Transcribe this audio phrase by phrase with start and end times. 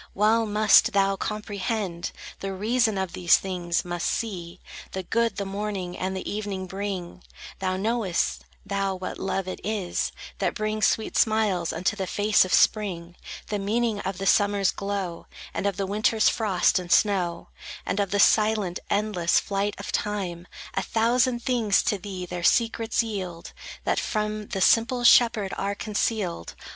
[0.15, 4.59] Well must thou comprehend The reason of these things; must see
[4.93, 7.21] The good the morning and the evening bring:
[7.59, 12.51] Thou knowest, thou, what love it is That brings sweet smiles unto the face of
[12.51, 13.15] spring;
[13.49, 17.49] The meaning of the Summer's glow, And of the Winter's frost and snow,
[17.85, 20.47] And of the silent, endless flight of Time.
[20.73, 26.55] A thousand things to thee their secrets yield, That from the simple shepherd are concealed.